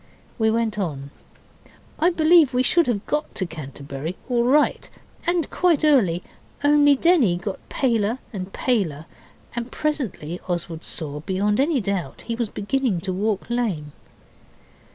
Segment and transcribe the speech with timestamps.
[0.39, 1.11] We went on.
[1.99, 4.89] I believe we should have got to Canterbury all right
[5.27, 6.23] and quite early,
[6.63, 9.05] only Denny got paler and paler,
[9.55, 13.91] and presently Oswald saw, beyond any doubt, that he was beginning to walk lame.